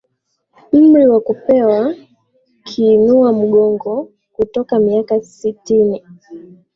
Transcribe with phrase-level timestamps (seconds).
[0.73, 1.93] mri wa kupewa
[2.63, 6.03] kiinua mgongo kutoka miaka sitini